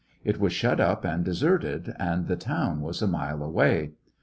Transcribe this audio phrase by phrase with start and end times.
[0.23, 3.91] It was shut up and deserted, and the town was a mile away.